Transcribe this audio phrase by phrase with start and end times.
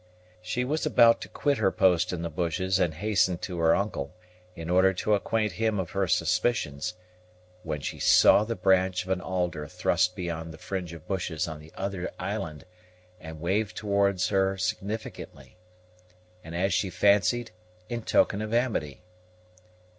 [0.41, 4.15] She was about to quit her post in the bushes and hasten to her uncle,
[4.55, 6.95] in order to acquaint him of her suspicions,
[7.61, 11.59] when she saw the branch of an alder thrust beyond the fringe of bushes on
[11.59, 12.65] the other island,
[13.19, 15.55] and waved towards her significantly,
[16.43, 17.51] and as she fancied
[17.87, 19.03] in token of amity.